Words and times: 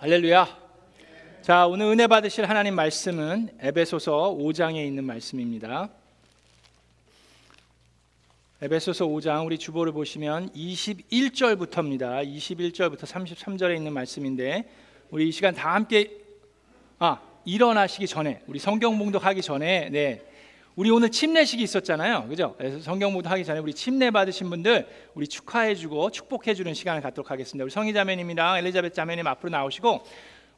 할렐루야. 0.00 0.46
자, 1.42 1.66
오늘 1.66 1.86
은혜 1.86 2.06
받으실 2.06 2.48
하나님 2.48 2.76
말씀은 2.76 3.48
에베소서 3.58 4.36
5장에 4.38 4.86
있는 4.86 5.02
말씀입니다. 5.02 5.88
에베소서 8.62 9.08
5장 9.08 9.44
우리 9.44 9.58
주보를 9.58 9.90
보시면 9.92 10.50
21절부터입니다. 10.50 12.24
21절부터 12.24 13.00
33절에 13.06 13.76
있는 13.76 13.92
말씀인데 13.92 14.70
우리 15.10 15.28
이 15.28 15.32
시간 15.32 15.52
다 15.52 15.74
함께 15.74 16.12
아, 17.00 17.20
일어나시기 17.44 18.06
전에 18.06 18.42
우리 18.46 18.60
성경 18.60 18.96
봉독하기 19.00 19.42
전에 19.42 19.88
네. 19.90 20.22
우리 20.78 20.90
오늘 20.90 21.10
침례식이 21.10 21.60
있었잖아요. 21.64 22.28
그죠? 22.28 22.54
그래서 22.56 22.78
성경 22.78 23.12
봉독하기 23.12 23.44
전에 23.44 23.58
우리 23.58 23.74
침례 23.74 24.12
받으신 24.12 24.48
분들 24.48 24.86
우리 25.14 25.26
축하해 25.26 25.74
주고 25.74 26.08
축복해 26.08 26.54
주는 26.54 26.72
시간을 26.72 27.02
갖도록 27.02 27.32
하겠습니다. 27.32 27.64
우리 27.64 27.70
성희 27.72 27.92
자매님이랑 27.92 28.58
엘리자벳 28.58 28.94
자매님 28.94 29.26
앞으로 29.26 29.50
나오시고 29.50 30.04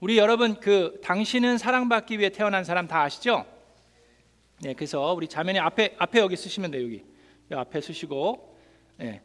우리 0.01 0.19
여러분 0.19 0.61
그 0.61 1.01
당신은 1.03 1.57
사랑받기 1.57 2.19
위해 2.19 2.29
태어난 2.29 2.65
사람 2.65 2.87
다 2.87 3.01
아시죠? 3.01 3.47
네, 4.61 4.75
그래서 4.75 5.15
우리 5.15 5.27
자매님 5.27 5.63
앞에 5.63 5.95
앞에 5.97 6.19
여기 6.19 6.37
쓰시면 6.37 6.71
돼요. 6.71 6.85
여기. 6.85 7.03
여기 7.51 7.59
앞에 7.59 7.81
쓰시고 7.81 8.59
네. 8.99 9.23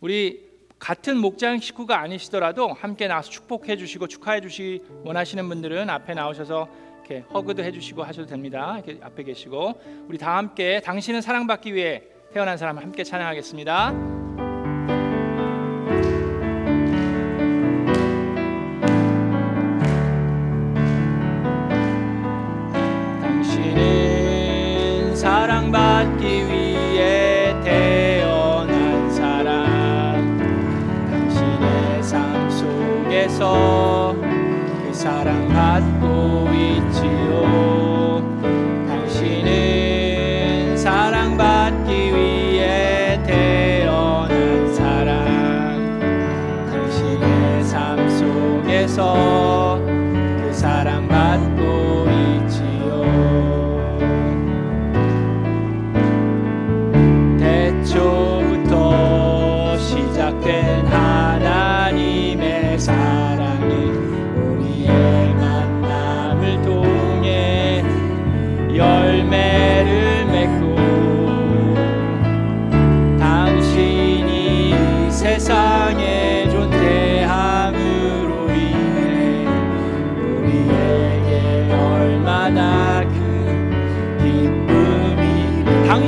우리 0.00 0.50
같은 0.80 1.16
목장 1.16 1.60
식구가 1.60 2.00
아니시더라도 2.00 2.72
함께 2.72 3.06
나와서 3.06 3.30
축복해 3.30 3.76
주시고 3.76 4.08
축하해 4.08 4.40
주시 4.40 4.82
원하시는 5.04 5.48
분들은 5.48 5.88
앞에 5.88 6.14
나오셔서 6.14 6.91
이렇게 7.04 7.24
허그도 7.32 7.62
해주시고 7.62 8.02
하셔도 8.02 8.26
됩니다. 8.26 8.80
이렇게 8.84 9.02
앞에 9.02 9.22
계시고 9.24 9.80
우리 10.08 10.18
다 10.18 10.36
함께 10.36 10.80
당신은 10.80 11.20
사랑받기 11.20 11.74
위해 11.74 12.02
태어난 12.32 12.56
사람 12.56 12.78
함께 12.78 13.04
찬양하겠습니다. 13.04 14.21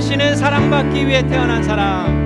당신은 0.05 0.37
사랑받기 0.37 1.07
위해 1.07 1.27
태어난 1.27 1.63
사람 1.63 2.24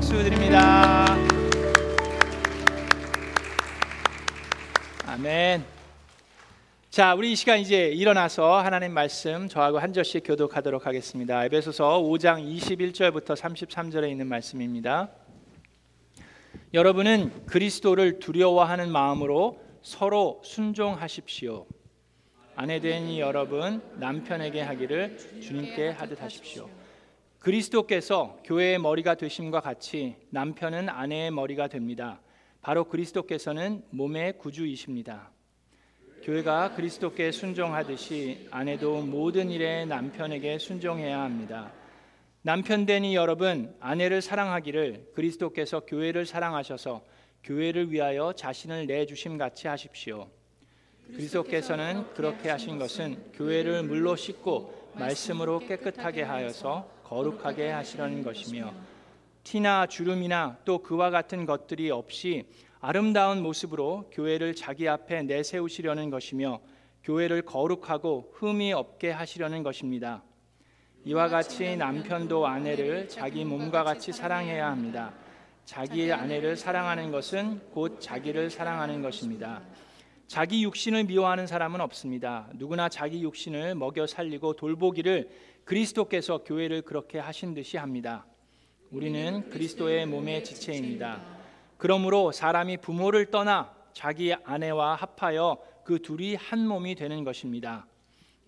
박수 0.00 0.14
드립니다 0.22 1.04
아멘 5.06 5.62
자, 6.88 7.14
우리 7.14 7.32
이 7.32 7.36
시간 7.36 7.60
이제 7.60 7.88
일어나서 7.88 8.60
하나님 8.60 8.94
말씀 8.94 9.46
저하고 9.46 9.78
한 9.78 9.92
절씩 9.92 10.24
교독하도록 10.26 10.86
하겠습니다. 10.86 11.44
에베소서 11.44 12.00
5장 12.00 12.42
21절부터 12.42 13.36
33절에 13.36 14.10
있는 14.10 14.26
말씀입니다. 14.26 15.10
여러분은 16.74 17.46
그리스도를 17.46 18.18
두려워하는 18.18 18.90
마음으로 18.90 19.60
서로 19.82 20.40
순종하십시오. 20.42 21.66
아내된 22.56 23.18
여러분 23.18 23.82
남편에게 23.96 24.62
하기를 24.62 25.40
주님께 25.40 25.90
하듯 25.90 26.20
하십시오. 26.22 26.79
그리스도께서 27.40 28.38
교회의 28.44 28.78
머리가 28.78 29.14
되심과 29.14 29.60
같이 29.60 30.16
남편은 30.28 30.90
아내의 30.90 31.30
머리가 31.30 31.68
됩니다. 31.68 32.20
바로 32.60 32.84
그리스도께서는 32.84 33.82
몸의 33.88 34.36
구주이십니다. 34.36 35.30
교회가 36.22 36.74
그리스도께 36.74 37.32
순종하듯이 37.32 38.46
아내도 38.50 39.00
모든 39.00 39.50
일에 39.50 39.86
남편에게 39.86 40.58
순종해야 40.58 41.22
합니다. 41.22 41.72
남편 42.42 42.84
되니 42.84 43.16
여러분 43.16 43.74
아내를 43.80 44.20
사랑하기를 44.20 45.12
그리스도께서 45.14 45.80
교회를 45.80 46.26
사랑하셔서 46.26 47.02
교회를 47.42 47.90
위하여 47.90 48.34
자신을 48.34 48.86
내 48.86 49.06
주심 49.06 49.38
같이 49.38 49.66
하십시오. 49.66 50.28
그리스도께서는 51.06 52.12
그렇게 52.12 52.50
하신 52.50 52.78
것은 52.78 53.32
교회를 53.32 53.84
물로 53.84 54.14
씻고 54.14 54.90
말씀으로 54.94 55.60
깨끗하게 55.60 56.22
하여서 56.22 56.99
거룩하게 57.10 57.70
하시려는 57.70 58.22
것이며 58.22 58.72
티나 59.42 59.86
주름이나 59.86 60.58
또 60.64 60.78
그와 60.78 61.10
같은 61.10 61.44
것들이 61.44 61.90
없이 61.90 62.46
아름다운 62.78 63.42
모습으로 63.42 64.08
교회를 64.12 64.54
자기 64.54 64.88
앞에 64.88 65.24
내세우시려는 65.24 66.10
것이며 66.10 66.60
교회를 67.02 67.42
거룩하고 67.42 68.30
흠이 68.34 68.72
없게 68.72 69.10
하시려는 69.10 69.64
것입니다. 69.64 70.22
이와 71.04 71.28
같이 71.28 71.76
남편도 71.76 72.46
아내를 72.46 73.08
자기 73.08 73.44
몸과 73.44 73.82
같이 73.82 74.12
사랑해야 74.12 74.70
합니다. 74.70 75.12
자기 75.64 76.12
아내를 76.12 76.56
사랑하는 76.56 77.10
것은 77.10 77.60
곧 77.72 78.00
자기를 78.00 78.50
사랑하는 78.50 79.02
것입니다. 79.02 79.62
자기 80.28 80.62
육신을 80.62 81.04
미워하는 81.04 81.48
사람은 81.48 81.80
없습니다. 81.80 82.48
누구나 82.54 82.88
자기 82.88 83.20
육신을 83.24 83.74
먹여 83.74 84.06
살리고 84.06 84.54
돌보기를 84.54 85.28
그리스도께서 85.70 86.38
교회를 86.38 86.82
그렇게 86.82 87.20
하신 87.20 87.54
듯이 87.54 87.76
합니다. 87.76 88.26
우리는 88.90 89.48
그리스도의 89.50 90.04
몸의 90.04 90.42
지체입니다. 90.42 91.22
그러므로 91.76 92.32
사람이 92.32 92.78
부모를 92.78 93.26
떠나 93.26 93.72
자기 93.92 94.34
아내와 94.34 94.96
합하여 94.96 95.58
그 95.84 96.02
둘이 96.02 96.34
한 96.34 96.66
몸이 96.66 96.96
되는 96.96 97.22
것입니다. 97.22 97.86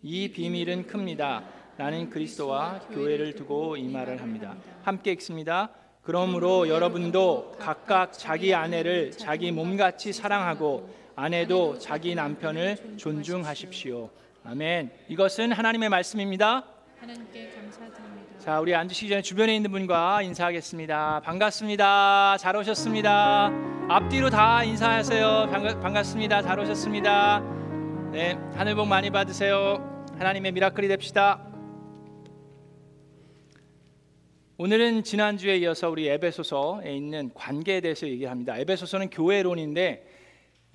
이 0.02 0.32
비밀은 0.32 0.88
큽니다. 0.88 1.44
나는 1.76 2.10
그리스도와 2.10 2.80
교회를 2.90 3.36
두고 3.36 3.76
이 3.76 3.86
말을 3.86 4.20
합니다. 4.20 4.56
함께 4.82 5.12
읽습니다. 5.12 5.70
그러므로 6.02 6.68
여러분도 6.68 7.54
각각 7.56 8.14
자기 8.14 8.52
아내를 8.52 9.12
자기 9.12 9.52
몸같이 9.52 10.12
사랑하고 10.12 10.92
아내도 11.14 11.78
자기 11.78 12.16
남편을 12.16 12.96
존중하십시오. 12.96 14.10
아멘. 14.42 14.90
이것은 15.06 15.52
하나님의 15.52 15.88
말씀입니다. 15.88 16.81
하나님께 17.02 17.50
감사드립니다. 17.50 18.38
자, 18.38 18.60
우리 18.60 18.72
앉으시기 18.76 19.08
전에 19.08 19.22
주변에 19.22 19.56
있는 19.56 19.72
분과 19.72 20.22
인사하겠습니다. 20.22 21.22
반갑습니다. 21.24 22.36
잘 22.38 22.54
오셨습니다. 22.54 23.50
앞뒤로 23.88 24.30
다 24.30 24.62
인사하세요. 24.62 25.48
반가, 25.50 25.80
반갑습니다. 25.80 26.42
잘 26.42 26.60
오셨습니다. 26.60 27.40
네, 28.12 28.34
하늘 28.54 28.76
복 28.76 28.86
많이 28.86 29.10
받으세요. 29.10 30.06
하나님의 30.16 30.52
미라클이 30.52 30.86
됩시다. 30.86 31.44
오늘은 34.58 35.02
지난주에 35.02 35.56
이어서 35.56 35.90
우리 35.90 36.06
에베소서에 36.06 36.94
있는 36.94 37.32
관계에 37.34 37.80
대해서 37.80 38.06
얘기합니다. 38.06 38.56
에베소서는 38.58 39.10
교회론인데 39.10 40.06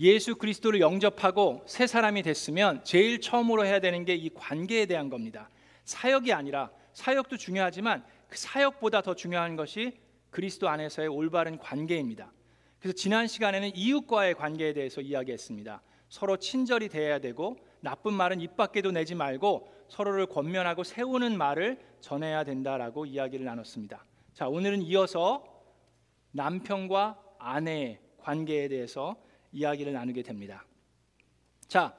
예수 0.01 0.35
그리스도를 0.35 0.81
영접하고 0.81 1.63
새 1.67 1.87
사람이 1.87 2.21
됐으면 2.23 2.83
제일 2.83 3.21
처음으로 3.21 3.65
해야 3.65 3.79
되는 3.79 4.03
게 4.03 4.13
이 4.13 4.29
관계에 4.35 4.87
대한 4.87 5.09
겁니다. 5.09 5.49
사역이 5.87 6.33
아니라 6.33 6.69
사역도 6.91 7.37
중요하지만 7.37 8.05
그 8.27 8.37
사역보다 8.37 9.01
더 9.01 9.15
중요한 9.15 9.55
것이 9.55 9.97
그리스도 10.29 10.67
안에서의 10.67 11.07
올바른 11.07 11.57
관계입니다. 11.57 12.31
그래서 12.79 12.93
지난 12.93 13.25
시간에는 13.25 13.71
이웃과의 13.73 14.35
관계에 14.35 14.73
대해서 14.73 14.99
이야기했습니다. 14.99 15.81
서로 16.09 16.37
친절이 16.37 16.89
돼야 16.89 17.19
되고 17.19 17.57
나쁜 17.79 18.13
말은 18.13 18.41
입 18.41 18.57
밖에도 18.57 18.91
내지 18.91 19.15
말고 19.15 19.73
서로를 19.87 20.25
권면하고 20.25 20.83
세우는 20.83 21.37
말을 21.37 21.79
전해야 22.01 22.43
된다라고 22.43 23.05
이야기를 23.05 23.45
나눴습니다. 23.45 24.03
자, 24.33 24.49
오늘은 24.49 24.81
이어서 24.83 25.45
남편과 26.31 27.17
아내의 27.39 27.99
관계에 28.19 28.67
대해서 28.67 29.15
이야기를 29.53 29.93
나누게 29.93 30.21
됩니다. 30.23 30.65
자, 31.67 31.95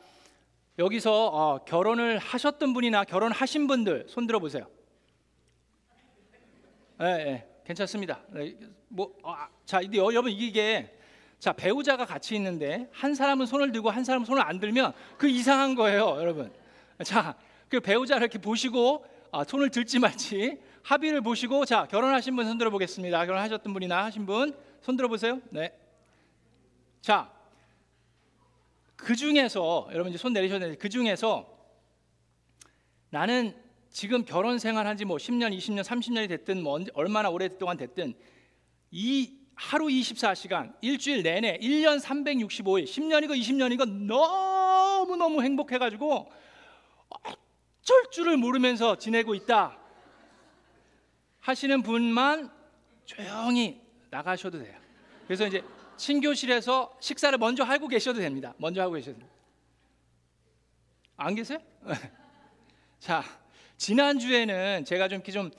여기서 0.79 1.27
어, 1.27 1.65
결혼을 1.65 2.19
하셨던 2.19 2.73
분이나 2.73 3.05
결혼하신 3.05 3.67
분들 3.67 4.07
손 4.09 4.27
들어 4.27 4.39
보세요. 4.39 4.67
예, 7.01 7.07
예, 7.07 7.49
괜찮습니다. 7.65 8.21
네, 8.29 8.55
뭐, 8.89 9.13
어, 9.23 9.33
아, 9.33 9.49
자, 9.65 9.81
이제 9.81 9.99
여러분 9.99 10.31
이게 10.31 10.95
자 11.39 11.53
배우자가 11.53 12.05
같이 12.05 12.35
있는데 12.37 12.89
한 12.93 13.15
사람은 13.15 13.47
손을 13.47 13.71
들고 13.73 13.91
한 13.91 14.05
사람은 14.05 14.25
손을 14.25 14.43
안 14.43 14.59
들면 14.59 14.93
그 15.17 15.29
이상한 15.29 15.75
거예요, 15.75 16.17
여러분. 16.19 16.53
자, 17.05 17.37
그 17.69 17.81
배우자를 17.81 18.23
이렇게 18.23 18.39
보시고 18.39 19.05
아, 19.31 19.45
손을 19.45 19.71
들지 19.71 19.99
말지 19.99 20.61
합의를 20.83 21.21
보시고 21.21 21.65
자 21.65 21.87
결혼하신 21.87 22.35
분 22.35 22.47
손 22.47 22.57
들어 22.59 22.71
보겠습니다. 22.71 23.27
결혼하셨던 23.27 23.73
분이나 23.73 24.05
하신 24.05 24.27
분 24.27 24.55
손 24.81 24.97
들어 24.97 25.09
보세요. 25.09 25.41
네. 25.51 25.73
자, 27.01 27.31
그 28.99 29.15
중에서 29.17 29.89
여러분 29.93 30.11
이제 30.11 30.19
손 30.19 30.33
내리셨는데 30.33 30.77
그 30.77 30.89
중에서 30.89 31.49
나는 33.11 33.57
지금 33.91 34.25
결혼 34.25 34.59
생활한 34.59 34.97
지 34.99 35.05
뭐 35.07 35.17
10년, 35.17 35.57
20년, 35.57 35.83
30년이 35.83 36.29
됐든 36.29 36.63
뭐 36.63 36.79
얼마나 36.93 37.31
오랫동안 37.31 37.77
됐든 37.79 38.13
이 38.91 39.39
하루 39.55 39.87
24시간, 39.87 40.75
일주일 40.83 41.23
내내 41.23 41.59
1년 41.59 42.01
365일, 42.01 42.85
10년이고 42.85 43.31
20년이고 43.31 43.89
너무너무 43.89 45.43
행복해 45.43 45.79
가지고 45.79 46.31
어쩔 47.09 48.11
줄을 48.11 48.37
모르면서 48.37 48.97
지내고 48.97 49.35
있다. 49.35 49.79
하시는 51.41 51.83
분만 51.83 52.51
조용히 53.07 53.81
나가셔도 54.11 54.59
돼요. 54.59 54.77
그래서 55.27 55.47
이제 55.47 55.63
친교실에서 55.99 56.97
식사를 57.01 57.37
먼저 57.39 57.65
하고 57.65 57.89
계셔도 57.89 58.21
됩니다. 58.21 58.55
먼저 58.57 58.81
하고 58.81 58.95
계셔도 58.95 59.19
됩니다. 59.19 59.35
안 61.17 61.35
계세요? 61.35 61.59
자, 62.99 63.23
지난주에는 63.77 64.85
제가 64.85 65.09
좀 65.09 65.17
이렇게 65.17 65.33
좀 65.33 65.51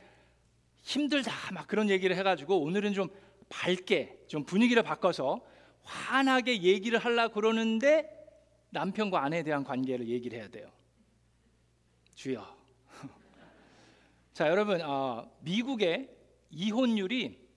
힘들다 0.81 1.31
막 1.53 1.68
그런 1.68 1.89
얘기를 1.89 2.15
해가지고 2.15 2.62
오늘은 2.62 2.94
좀 2.94 3.09
밝게 3.50 4.18
좀 4.27 4.45
분위기를 4.45 4.81
바꿔서 4.83 5.41
환하게 5.83 6.62
얘기를 6.63 6.97
하려 7.00 7.30
그러는데 7.30 8.15
남편과 8.71 9.24
아내에 9.24 9.44
대한 9.44 9.63
관계를 9.63 10.07
얘기를 10.07 10.38
해야 10.39 10.47
돼요. 10.47 10.71
주여. 12.15 12.57
자, 14.33 14.47
여러분, 14.47 14.81
어, 14.81 15.30
미국의 15.42 16.09
이혼율이 16.51 17.48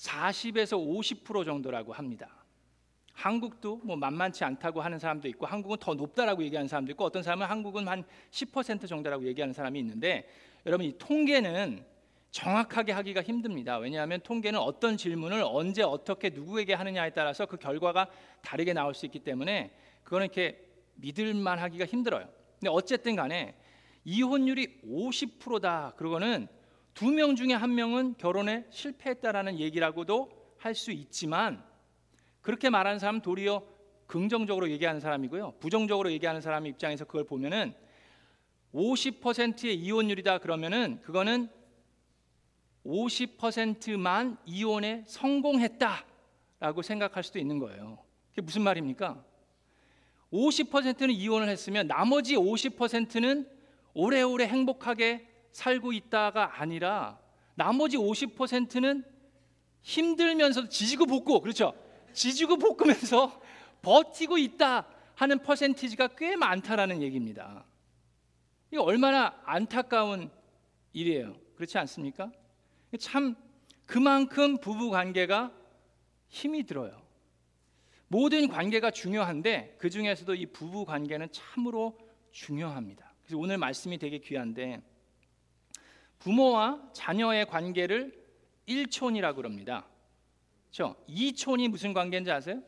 40에서 0.00 0.78
50% 0.78 1.44
정도라고 1.44 1.92
합니다. 1.92 2.28
한국도 3.12 3.82
뭐 3.84 3.96
만만치 3.96 4.44
않다고 4.44 4.80
하는 4.80 4.98
사람도 4.98 5.28
있고 5.28 5.44
한국은 5.44 5.76
더 5.78 5.92
높다라고 5.92 6.42
얘기하는 6.44 6.68
사람도 6.68 6.92
있고 6.92 7.04
어떤 7.04 7.22
사람은 7.22 7.46
한국은 7.46 7.86
한 7.86 8.04
10% 8.30 8.88
정도라고 8.88 9.26
얘기하는 9.26 9.52
사람이 9.52 9.78
있는데 9.78 10.26
여러분 10.64 10.86
이 10.86 10.96
통계는 10.96 11.84
정확하게 12.30 12.92
하기가 12.92 13.22
힘듭니다. 13.22 13.76
왜냐하면 13.76 14.20
통계는 14.20 14.58
어떤 14.58 14.96
질문을 14.96 15.42
언제 15.44 15.82
어떻게 15.82 16.30
누구에게 16.30 16.72
하느냐에 16.72 17.10
따라서 17.10 17.44
그 17.44 17.58
결과가 17.58 18.08
다르게 18.40 18.72
나올 18.72 18.94
수 18.94 19.04
있기 19.04 19.18
때문에 19.18 19.70
그거는 20.04 20.26
이렇게 20.26 20.64
믿을만 20.94 21.58
하기가 21.58 21.84
힘들어요. 21.84 22.26
근데 22.58 22.70
어쨌든 22.70 23.16
간에 23.16 23.54
이혼율이 24.04 24.80
50%다. 24.86 25.92
그러고는 25.96 26.48
두 27.00 27.10
명 27.10 27.34
중에 27.34 27.54
한 27.54 27.74
명은 27.74 28.16
결혼에 28.18 28.66
실패했다라는 28.68 29.58
얘기라고도 29.58 30.30
할 30.58 30.74
수 30.74 30.92
있지만 30.92 31.64
그렇게 32.42 32.68
말하는 32.68 32.98
사람 32.98 33.22
도리어 33.22 33.62
긍정적으로 34.06 34.70
얘기하는 34.70 35.00
사람이고요. 35.00 35.54
부정적으로 35.60 36.12
얘기하는 36.12 36.42
사람 36.42 36.66
입장에서 36.66 37.06
그걸 37.06 37.24
보면은 37.24 37.72
50%의 38.74 39.76
이혼율이다 39.76 40.38
그러면은 40.40 41.00
그거는 41.00 41.48
50%만 42.84 44.36
이혼에 44.44 45.02
성공했다라고 45.06 46.82
생각할 46.82 47.22
수도 47.22 47.38
있는 47.38 47.58
거예요. 47.58 48.04
그게 48.28 48.42
무슨 48.42 48.60
말입니까? 48.60 49.24
50%는 50.34 51.10
이혼을 51.12 51.48
했으면 51.48 51.86
나머지 51.86 52.36
50%는 52.36 53.48
오래오래 53.94 54.46
행복하게 54.48 55.29
살고 55.52 55.92
있다가 55.92 56.60
아니라 56.60 57.18
나머지 57.54 57.96
50%는 57.96 59.04
힘들면서 59.82 60.68
지지고 60.68 61.06
볶고 61.06 61.40
그렇죠? 61.40 61.74
지지고 62.12 62.56
볶으면서 62.56 63.40
버티고 63.82 64.38
있다 64.38 64.86
하는 65.14 65.42
퍼센티지가 65.42 66.08
꽤 66.16 66.36
많다라는 66.36 67.02
얘기입니다. 67.02 67.64
이 68.72 68.76
얼마나 68.76 69.40
안타까운 69.44 70.30
일이에요. 70.92 71.36
그렇지 71.54 71.78
않습니까? 71.78 72.30
참 72.98 73.36
그만큼 73.86 74.58
부부 74.58 74.90
관계가 74.90 75.52
힘이 76.28 76.64
들어요. 76.64 77.02
모든 78.08 78.48
관계가 78.48 78.90
중요한데 78.90 79.76
그 79.78 79.90
중에서도 79.90 80.34
이 80.34 80.46
부부 80.46 80.84
관계는 80.84 81.28
참으로 81.32 81.98
중요합니다. 82.32 83.12
그래서 83.22 83.38
오늘 83.38 83.58
말씀이 83.58 83.98
되게 83.98 84.18
귀한데 84.18 84.82
부모와 86.20 86.90
자녀의 86.92 87.46
관계를 87.46 88.18
일촌이라고 88.66 89.36
그럽니다. 89.36 89.86
그렇죠? 90.70 90.94
이촌이 91.08 91.68
무슨 91.68 91.92
관계인지 91.92 92.30
아세요? 92.30 92.62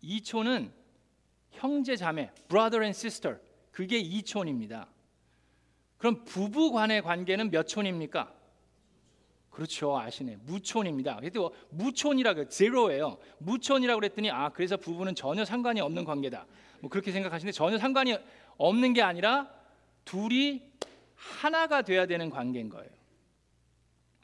이촌은 0.00 0.72
형제 1.50 1.94
자매, 1.96 2.30
brother 2.48 2.82
and 2.82 2.96
sister. 2.98 3.38
그게 3.70 3.98
이촌입니다. 3.98 4.88
그럼 5.98 6.24
부부 6.24 6.72
간의 6.72 7.02
관계는 7.02 7.50
몇 7.50 7.68
촌입니까? 7.68 8.34
그렇죠. 9.50 9.98
아시네. 9.98 10.38
무촌입니다. 10.44 11.16
그래도 11.16 11.54
무촌이라고 11.70 12.48
제로예요. 12.48 13.18
무촌이라고 13.38 14.00
그랬더니 14.00 14.30
아, 14.30 14.48
그래서 14.48 14.78
부부는 14.78 15.14
전혀 15.14 15.44
상관이 15.44 15.80
없는 15.80 16.04
관계다. 16.04 16.46
뭐 16.80 16.90
그렇게 16.90 17.12
생각하시는데 17.12 17.52
전혀 17.52 17.78
상관이 17.78 18.16
없는 18.56 18.94
게 18.94 19.02
아니라 19.02 19.50
둘이 20.04 20.62
하나가 21.22 21.82
돼야 21.82 22.06
되는 22.06 22.30
관계인 22.30 22.68
거예요. 22.68 22.90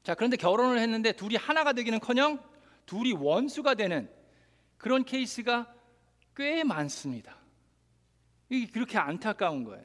자, 0.02 0.14
그런데 0.14 0.36
결혼을 0.36 0.78
했는데 0.78 1.12
둘이 1.12 1.36
하나가 1.36 1.72
되기는커녕 1.72 2.42
둘이 2.86 3.12
원수가 3.12 3.74
되는 3.74 4.10
그런 4.78 5.04
케이스가 5.04 5.72
꽤 6.34 6.64
많습니다. 6.64 7.36
이게 8.48 8.70
그렇게 8.70 8.98
안타까운 8.98 9.64
거예요. 9.64 9.84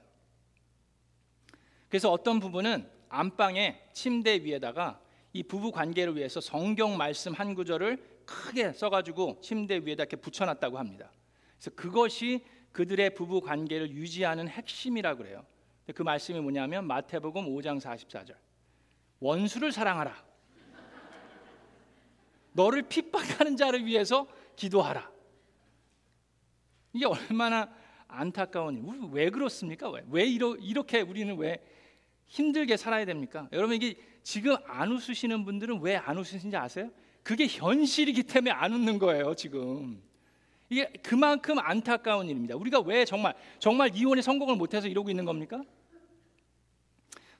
그래서 1.90 2.12
어떤 2.12 2.40
부부는 2.40 2.90
안방에 3.10 3.80
침대 3.94 4.44
위에다가 4.44 5.00
이 5.34 5.44
부부 5.44 5.72
관계를 5.72 6.16
위해서 6.16 6.40
성경 6.42 6.98
말씀 6.98 7.34
한 7.34 7.54
구절을 7.54 8.24
크게 8.26 8.74
써가지고 8.74 9.42
침대 9.42 9.76
위에다 9.76 10.04
이렇게 10.04 10.16
붙여놨다고 10.16 10.80
합니다. 10.80 11.12
그래서 11.58 11.72
그것이 11.76 12.46
그들의 12.72 13.14
부부 13.14 13.42
관계를 13.42 13.92
유지하는 13.92 14.48
핵심이라 14.48 15.16
그래요. 15.16 15.46
그 15.94 16.02
말씀이 16.02 16.40
뭐냐면 16.40 16.88
마태복음 16.88 17.46
5장 17.46 17.82
44절. 17.82 18.36
원수를 19.20 19.72
사랑하라. 19.72 20.24
너를 22.54 22.84
핍박하는 22.84 23.58
자를 23.58 23.86
위해서 23.86 24.28
기도하라. 24.56 25.12
이게 26.94 27.06
얼마나 27.06 27.74
안타까운 28.08 28.78
일. 28.78 28.84
왜 29.12 29.30
그렇습니까? 29.30 29.90
왜, 29.90 30.04
왜 30.10 30.26
이러, 30.26 30.56
이렇게 30.56 31.02
우리는 31.02 31.36
왜 31.38 31.66
힘들게 32.28 32.78
살아야 32.78 33.06
됩니까? 33.06 33.50
여러분 33.52 33.76
이게 33.76 33.96
지금 34.22 34.56
안 34.66 34.92
웃으시는 34.92 35.44
분들은 35.46 35.82
왜 35.82 35.96
안 35.98 36.18
웃으신지 36.18 36.56
아세요? 36.56 36.92
그게 37.24 37.48
현실이기 37.48 38.24
때문에 38.24 38.52
안 38.52 38.74
웃는 38.74 39.00
거예요, 39.00 39.34
지금. 39.34 40.02
이게 40.74 40.88
그만큼 41.04 41.60
안타까운 41.60 42.28
일입니다. 42.28 42.56
우리가 42.56 42.80
왜 42.80 43.06
정말 43.06 43.36
정말 43.60 43.92
이혼에 43.94 44.24
성공을 44.24 44.56
못해서 44.56 44.88
이러고 44.88 45.12
있는 45.12 45.24
겁니까? 45.24 45.62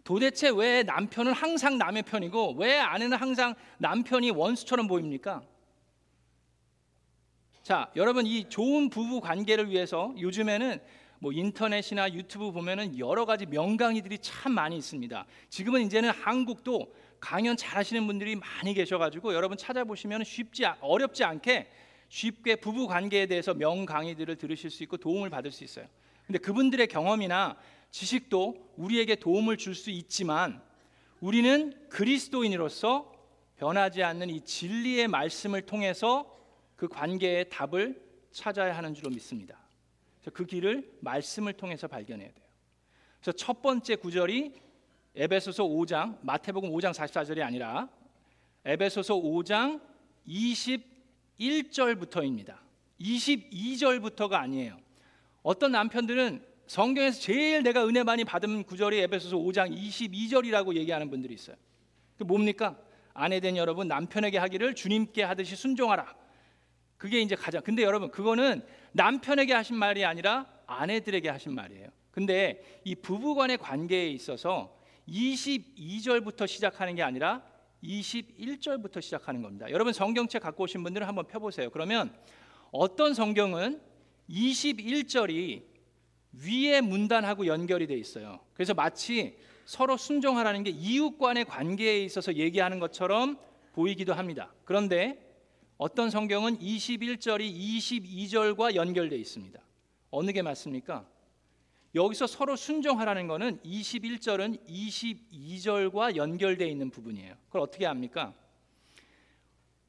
도대체 0.04 0.50
왜 0.50 0.84
남편은 0.84 1.34
항상 1.34 1.80
남의 1.80 2.04
편이고 2.04 2.56
왜 2.58 2.78
아내는 2.78 3.18
항상 3.18 3.56
남편이 3.80 4.30
원수처럼 4.32 4.88
보입니까? 4.88 5.42
자, 7.64 7.90
여러분 7.96 8.28
이 8.28 8.48
좋은 8.50 8.90
부부 8.90 9.20
관계를 9.20 9.72
위해서 9.72 10.14
요즘에는 10.20 10.80
뭐 11.18 11.32
인터넷이나 11.32 12.14
유튜브 12.14 12.52
보면은 12.52 13.00
여러 13.00 13.26
가지 13.26 13.48
명강의들이 13.48 14.20
참 14.20 14.52
많이 14.52 14.78
있습니다. 14.78 15.26
지금은 15.50 15.82
이제는 15.84 16.12
한국도 16.12 16.94
강연 17.20 17.58
잘하시는 17.58 18.06
분들이 18.06 18.36
많이 18.36 18.74
계셔가지고 18.76 19.34
여러분 19.34 19.58
찾아보시면 19.58 20.24
쉽지 20.26 20.66
어렵지 20.82 21.24
않게 21.24 21.70
쉽게 22.14 22.58
부부 22.58 22.86
관계에 22.86 23.26
대해서 23.26 23.56
명 23.56 23.88
강의들을 23.88 24.36
들으실 24.36 24.70
수 24.70 24.84
있고 24.84 24.98
도움을 24.98 25.32
받을 25.32 25.52
수 25.52 25.64
있어요. 25.64 25.88
근데 26.28 26.38
그분들의 26.38 26.86
경험이나 26.88 27.58
지식도 27.90 28.76
우리에게 28.78 29.16
도움을 29.16 29.58
줄 29.58 29.74
수 29.74 29.90
있지만 29.90 30.62
우리는 31.22 31.74
그리스도인으로서 31.90 33.12
변하지 33.58 34.04
않는 34.04 34.30
이 34.30 34.42
진리의 34.42 35.08
말씀을 35.08 35.64
통해서 35.64 36.40
그 36.76 36.88
관계의 36.88 37.50
답을 37.50 38.00
찾아야 38.32 38.78
하는 38.78 38.94
줄로 38.94 39.10
믿습니다. 39.10 39.58
그 40.36 40.46
길을 40.46 40.98
말씀을 41.00 41.54
통해서 41.54 41.88
발견해야 41.88 42.30
돼요. 42.30 42.46
그래서 43.22 43.36
첫 43.36 43.64
번째 43.64 43.96
구절이 43.96 44.54
에베소서 45.16 45.64
5장 45.64 46.20
마태복음 46.22 46.70
5장 46.70 46.94
44절이 46.94 47.42
아니라 47.42 47.90
에베소서 48.66 49.16
5장 49.16 49.82
21절부터입니다. 51.44 52.58
22절부터가 53.02 54.34
아니에요. 54.34 54.78
어떤 55.42 55.74
남편들은 55.74 56.46
성경에서 56.68 57.20
제일 57.20 57.64
내가 57.64 57.86
은혜 57.86 58.04
많이 58.04 58.24
받은 58.24 58.64
구절이 58.64 59.00
에베소서 59.00 59.38
5장 59.38 59.76
22절이라고 59.76 60.76
얘기하는 60.76 61.10
분들이 61.10 61.34
있어요. 61.34 61.58
그 62.18 62.24
뭡니까? 62.24 62.78
아내된 63.14 63.58
여러분 63.58 63.88
남편에게 63.88 64.38
하기를 64.38 64.74
주님께 64.76 65.24
하듯이 65.24 65.56
순종하라. 65.56 66.16
그게 66.98 67.20
이제 67.20 67.36
가장 67.36 67.62
근데 67.62 67.84
여러분 67.84 68.10
그거는 68.10 68.66
남편에게 68.94 69.54
하신 69.54 69.76
말이 69.76 70.06
아니라 70.06 70.48
아내들에게 70.66 71.30
하신 71.30 71.54
말이에요. 71.54 71.90
근데 72.12 72.82
이 72.86 72.96
부부간의 72.96 73.58
관계에 73.58 74.08
있어서 74.10 74.80
22절부터 75.10 76.48
시작하는 76.48 76.96
게 76.96 77.04
아니라 77.04 77.44
21절부터 77.84 79.02
시작하는 79.02 79.42
겁니다. 79.42 79.70
여러분 79.70 79.94
성경책 79.94 80.42
갖고 80.42 80.64
오신 80.64 80.84
분들은 80.84 81.06
한번 81.08 81.28
펴 81.28 81.40
보세요. 81.40 81.70
그러면 81.70 82.16
어떤 82.72 83.14
성경은 83.14 83.82
21절이 84.30 85.64
위에 86.34 86.82
문단하고 86.82 87.46
연결이 87.46 87.86
돼 87.86 87.96
있어요. 87.96 88.40
그래서 88.54 88.74
마치 88.74 89.38
서로 89.66 89.98
순종하라는 89.98 90.64
게 90.64 90.72
이웃 90.72 91.18
간의 91.18 91.46
관계에 91.46 92.04
있어서 92.04 92.34
얘기하는 92.36 92.80
것처럼 92.80 93.38
보이기도 93.74 94.14
합니다. 94.14 94.54
그런데 94.66 95.20
어떤 95.78 96.10
성경은 96.10 96.60
21절이 96.60 97.54
22절과 97.78 98.76
연결되어 98.76 99.18
있습니다. 99.18 99.60
어느 100.12 100.32
게 100.32 100.42
맞습니까? 100.42 101.08
여기서 101.96 102.26
서로 102.26 102.56
순종하라는 102.56 103.28
것은 103.28 103.60
21절은 103.60 104.68
22절과 104.68 106.16
연결되어 106.16 106.68
있는 106.68 106.90
부분이에요. 106.90 107.36
그걸 107.48 107.62
어떻게 107.62 107.86
합니까? 107.86 108.34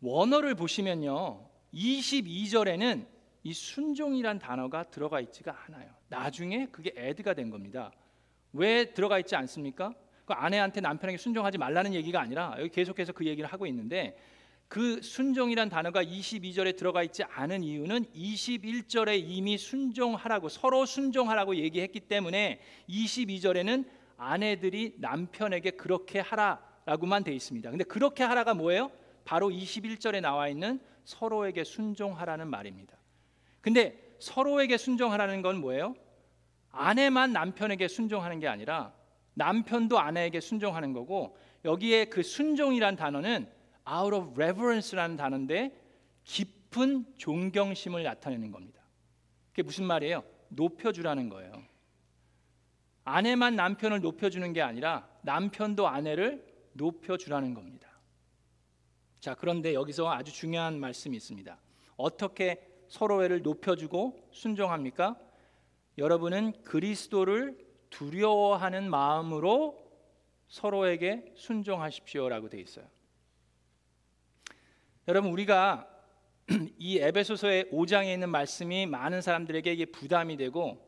원어를 0.01 0.55
보시면요. 0.55 1.49
22절에는 1.73 3.07
이 3.43 3.53
순종이란 3.53 4.39
단어가 4.39 4.85
들어가 4.85 5.21
있지가 5.21 5.65
않아요. 5.67 5.91
나중에 6.09 6.67
그게 6.67 6.93
애드가 6.97 7.33
된 7.35 7.51
겁니다. 7.51 7.91
왜 8.53 8.93
들어가 8.93 9.19
있지 9.19 9.35
않습니까? 9.37 9.95
그 10.27 10.33
아내한테 10.33 10.81
남편에게 10.81 11.19
순종하지 11.19 11.59
말라는 11.59 11.95
얘기가 11.95 12.21
아니라 12.21 12.55
여기 12.59 12.71
계속해서 12.71 13.13
그 13.13 13.27
얘기를 13.27 13.51
하고 13.51 13.67
있는데 13.67 14.17
그 14.69 15.01
순종이란 15.03 15.69
단어가 15.69 16.03
22절에 16.03 16.77
들어가 16.77 17.03
있지 17.03 17.23
않은 17.23 17.63
이유는 17.63 18.07
21절에 18.15 19.23
이미 19.25 19.57
순종하라고 19.57 20.49
서로 20.49 20.87
순종하라고 20.87 21.57
얘기했기 21.57 22.01
때문에 22.01 22.61
22절에는 22.89 23.85
아내들이 24.17 24.95
남편에게 24.99 25.73
그렇게 25.73 26.21
하라라고만 26.21 27.25
돼 27.25 27.33
있습니다. 27.33 27.71
근데 27.71 27.85
그렇게 27.85 28.25
하라가 28.25 28.55
뭐예요? 28.55 28.91
바로 29.25 29.49
21절에 29.51 30.21
나와 30.21 30.49
있는 30.49 30.81
서로에게 31.05 31.65
순종하라는 31.65 32.49
말입니다. 32.49 32.97
근데 33.61 34.17
서로에게 34.19 34.77
순종하라는 34.77 35.43
건 35.43 35.61
뭐예요? 35.61 35.95
아내만 36.71 37.33
남편에게 37.33 37.89
순종하는 37.89 38.41
게 38.41 38.49
아니라 38.49 38.93
남편도 39.35 39.99
아내에게 39.99 40.41
순종하는 40.41 40.93
거고 40.93 41.37
여기에 41.65 42.07
그 42.07 42.23
순종이란 42.23 42.97
단어는 42.97 43.49
out 43.89 44.15
of 44.15 44.33
reverence라는 44.35 45.17
단어인데 45.17 45.77
깊은 46.25 47.17
존경심을 47.17 48.03
나타내는 48.03 48.51
겁니다. 48.51 48.83
그게 49.51 49.63
무슨 49.63 49.85
말이에요? 49.85 50.25
높여주라는 50.49 51.29
거예요. 51.29 51.63
아내만 53.05 53.57
남편을 53.57 54.01
높여주는 54.01 54.53
게 54.53 54.63
아니라 54.63 55.09
남편도 55.23 55.87
아내를 55.87 56.45
높여주라는 56.73 57.55
겁니다. 57.55 57.89
자, 59.21 59.35
그런데 59.35 59.75
여기서 59.75 60.11
아주 60.11 60.33
중요한 60.33 60.81
말씀이 60.81 61.17
있습니다. 61.17 61.59
어떻게 61.97 62.67
서로를 62.89 63.43
높여주고 63.43 64.29
순종합니까? 64.33 65.19
여러분은 65.99 66.63
그리스도를 66.65 67.57
두려워하는 67.91 68.91
마음으로 68.91 69.83
서로에게 70.49 71.33
순종하십시오라고 71.37 72.49
돼 72.49 72.61
있어요. 72.61 72.87
여러분 75.07 75.31
우리가 75.33 75.87
이 76.79 76.99
에베소서의 76.99 77.67
5장에 77.71 78.13
있는 78.13 78.31
말씀이 78.31 78.87
많은 78.87 79.21
사람들에게 79.21 79.73
이게 79.73 79.85
부담이 79.85 80.39
되고 80.39 80.83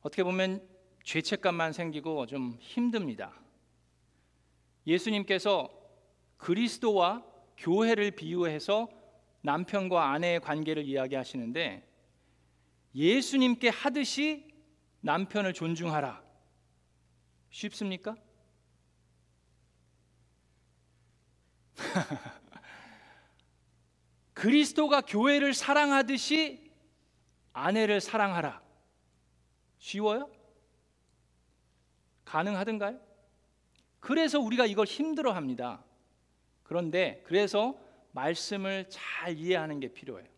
어떻게 0.00 0.22
보면 0.22 0.66
죄책감만 1.02 1.74
생기고 1.74 2.24
좀 2.26 2.56
힘듭니다. 2.60 3.32
예수님께서 4.86 5.68
그리스도와 6.38 7.24
교회를 7.58 8.12
비유해서 8.12 8.88
남편과 9.42 10.10
아내의 10.12 10.40
관계를 10.40 10.84
이야기하시는데 10.84 11.86
예수님께 12.94 13.68
하듯이 13.68 14.48
남편을 15.00 15.52
존중하라. 15.52 16.22
쉽습니까? 17.50 18.16
그리스도가 24.44 25.00
교회를 25.00 25.54
사랑하듯이 25.54 26.70
아내를 27.54 28.02
사랑하라. 28.02 28.60
쉬워요? 29.78 30.28
가능하든가요? 32.26 33.00
그래서 34.00 34.38
우리가 34.38 34.66
이걸 34.66 34.84
힘들어 34.84 35.32
합니다. 35.32 35.82
그런데 36.62 37.22
그래서 37.24 37.74
말씀을 38.12 38.84
잘 38.90 39.34
이해하는 39.34 39.80
게 39.80 39.88
필요해요. 39.88 40.28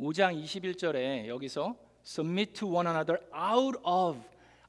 5장 0.00 0.42
21절에 0.42 1.28
여기서 1.28 1.76
submit 2.04 2.54
to 2.54 2.68
one 2.68 2.88
another 2.88 3.22
out 3.32 3.78
of 3.84 4.18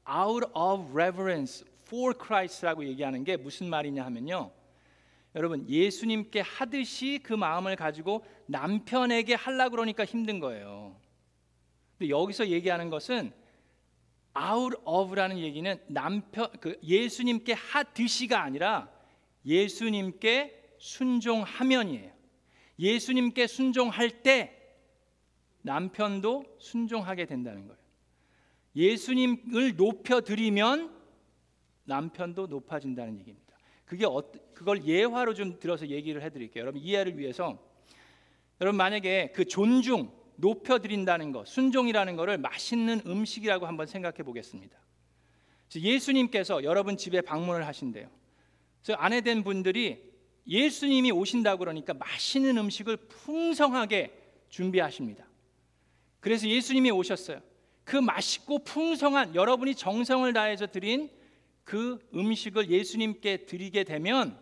out 0.08 0.46
of 0.54 0.88
reverence 0.92 1.66
for 1.84 2.14
Christ라고 2.16 2.86
얘기하는 2.86 3.24
게 3.24 3.36
무슨 3.36 3.68
말이냐 3.68 4.04
하면요. 4.04 4.52
여러분 5.34 5.68
예수님께 5.68 6.40
하듯이 6.40 7.20
그 7.22 7.32
마음을 7.32 7.76
가지고 7.76 8.24
남편에게 8.46 9.34
하려 9.34 9.70
그러니까 9.70 10.04
힘든 10.04 10.40
거예요. 10.40 11.00
근데 11.98 12.10
여기서 12.10 12.48
얘기하는 12.48 12.90
것은 12.90 13.32
out 14.36 14.76
of라는 14.84 15.38
얘기는 15.38 15.82
남편 15.88 16.50
그 16.60 16.78
예수님께 16.82 17.52
하듯이가 17.52 18.42
아니라 18.42 18.90
예수님께 19.44 20.74
순종하면이에요. 20.78 22.12
예수님께 22.78 23.46
순종할 23.46 24.22
때 24.22 24.58
남편도 25.62 26.56
순종하게 26.58 27.26
된다는 27.26 27.66
거예요. 27.68 27.80
예수님을 28.74 29.76
높여 29.76 30.20
드리면 30.22 30.92
남편도 31.84 32.46
높아진다는 32.46 33.18
얘기입니다. 33.20 33.51
그게 33.92 34.06
어, 34.06 34.22
그걸 34.54 34.86
예화로 34.86 35.34
좀 35.34 35.58
들어서 35.60 35.86
얘기를 35.88 36.22
해드릴게요. 36.22 36.62
여러분 36.62 36.80
이해를 36.80 37.18
위해서 37.18 37.62
여러분 38.58 38.78
만약에 38.78 39.32
그 39.34 39.44
존중 39.44 40.10
높여 40.36 40.78
드린다는 40.78 41.30
것, 41.30 41.46
순종이라는 41.46 42.16
것을 42.16 42.38
맛있는 42.38 43.02
음식이라고 43.04 43.66
한번 43.66 43.86
생각해 43.86 44.22
보겠습니다. 44.22 44.78
예수님께서 45.76 46.64
여러분 46.64 46.96
집에 46.96 47.20
방문을 47.20 47.66
하신대요. 47.66 48.08
그래서 48.82 48.98
아내 48.98 49.20
된 49.20 49.44
분들이 49.44 50.10
예수님이 50.46 51.10
오신다고 51.10 51.58
그러니까 51.58 51.92
맛있는 51.92 52.56
음식을 52.56 52.96
풍성하게 52.96 54.10
준비하십니다. 54.48 55.26
그래서 56.18 56.48
예수님이 56.48 56.90
오셨어요. 56.92 57.42
그 57.84 57.96
맛있고 57.98 58.60
풍성한 58.60 59.34
여러분이 59.34 59.74
정성을 59.74 60.32
다해서 60.32 60.66
드린 60.66 61.10
그 61.64 61.98
음식을 62.14 62.70
예수님께 62.70 63.46
드리게 63.46 63.84
되면 63.84 64.38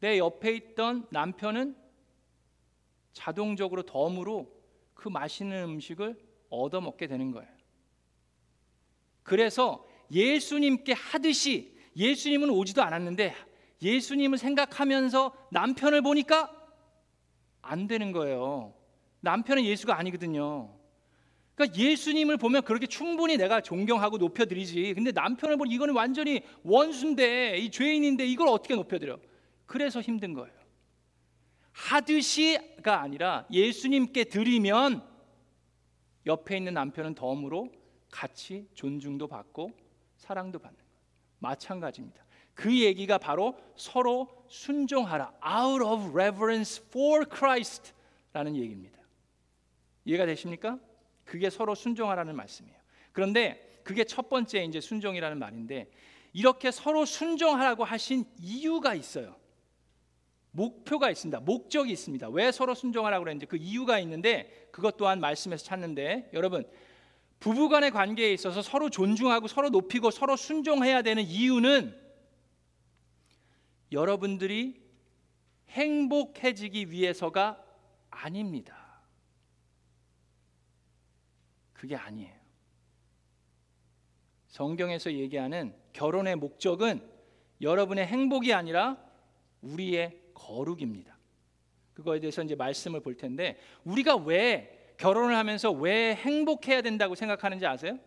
내 0.00 0.18
옆에 0.18 0.54
있던 0.54 1.06
남편은 1.10 1.76
자동적으로 3.12 3.82
덤으로 3.82 4.52
그 4.94 5.08
맛있는 5.08 5.64
음식을 5.64 6.18
얻어 6.50 6.80
먹게 6.80 7.06
되는 7.06 7.30
거예요. 7.30 7.50
그래서 9.22 9.86
예수님께 10.10 10.92
하듯이 10.92 11.76
예수님은 11.96 12.50
오지도 12.50 12.82
않았는데 12.82 13.34
예수님을 13.82 14.38
생각하면서 14.38 15.48
남편을 15.50 16.02
보니까 16.02 16.52
안 17.62 17.86
되는 17.86 18.12
거예요. 18.12 18.74
남편은 19.20 19.64
예수가 19.64 19.98
아니거든요. 19.98 20.75
그러니까 21.56 21.78
예수님을 21.78 22.36
보면 22.36 22.62
그렇게 22.62 22.86
충분히 22.86 23.38
내가 23.38 23.62
존경하고 23.62 24.18
높여드리지. 24.18 24.92
근데 24.94 25.10
남편을 25.10 25.56
보면 25.56 25.72
이거는 25.72 25.94
완전히 25.94 26.42
원수인데 26.62 27.56
이 27.58 27.70
죄인인데 27.70 28.26
이걸 28.26 28.48
어떻게 28.48 28.74
높여드려? 28.74 29.18
그래서 29.64 30.02
힘든 30.02 30.34
거예요. 30.34 30.54
하듯이가 31.72 33.00
아니라 33.00 33.46
예수님께 33.50 34.24
드리면 34.24 35.02
옆에 36.26 36.58
있는 36.58 36.74
남편은 36.74 37.14
덤으로 37.14 37.72
같이 38.10 38.68
존중도 38.74 39.26
받고 39.26 39.70
사랑도 40.16 40.58
받는 40.58 40.78
거예요. 40.78 41.00
마찬가지입니다. 41.38 42.24
그 42.52 42.78
얘기가 42.78 43.16
바로 43.16 43.58
서로 43.76 44.44
순종하라. 44.48 45.32
Out 45.44 45.84
of 45.84 46.10
reverence 46.10 46.82
for 46.88 47.24
Christ라는 47.26 48.56
얘기입니다. 48.56 48.98
이해가 50.04 50.26
되십니까? 50.26 50.78
그게 51.26 51.50
서로 51.50 51.74
순종하라는 51.74 52.34
말씀이에요. 52.34 52.78
그런데 53.12 53.80
그게 53.84 54.04
첫 54.04 54.30
번째 54.30 54.64
이제 54.64 54.80
순종이라는 54.80 55.38
말인데 55.38 55.90
이렇게 56.32 56.70
서로 56.70 57.04
순종하라고 57.04 57.84
하신 57.84 58.24
이유가 58.38 58.94
있어요. 58.94 59.36
목표가 60.52 61.10
있습니다. 61.10 61.40
목적이 61.40 61.92
있습니다. 61.92 62.28
왜 62.30 62.50
서로 62.50 62.74
순종하라고 62.74 63.24
그랬는지 63.24 63.46
그 63.46 63.56
이유가 63.56 63.98
있는데 63.98 64.68
그것 64.72 64.96
또한 64.96 65.20
말씀에서 65.20 65.64
찾는데 65.64 66.30
여러분 66.32 66.64
부부간의 67.40 67.90
관계에 67.90 68.32
있어서 68.32 68.62
서로 68.62 68.88
존중하고 68.88 69.48
서로 69.48 69.68
높이고 69.68 70.10
서로 70.10 70.36
순종해야 70.36 71.02
되는 71.02 71.22
이유는 71.22 71.94
여러분들이 73.92 74.80
행복해지기 75.68 76.90
위해서가 76.90 77.62
아닙니다. 78.10 78.85
그게 81.76 81.94
아니에요. 81.94 82.34
성경에서 84.48 85.12
얘기하는 85.12 85.74
결혼의 85.92 86.36
목적은 86.36 87.02
여러분의 87.60 88.06
행복이 88.06 88.52
아니라 88.54 88.96
우리의 89.60 90.20
거룩입니다. 90.34 91.16
그거에 91.92 92.20
대해서 92.20 92.42
이제 92.42 92.54
말씀을 92.54 93.00
볼 93.00 93.16
텐데 93.16 93.58
우리가 93.84 94.16
왜 94.16 94.94
결혼을 94.98 95.36
하면서 95.36 95.70
왜 95.70 96.14
행복해야 96.14 96.80
된다고 96.82 97.14
생각하는지 97.14 97.66
아세요? 97.66 97.98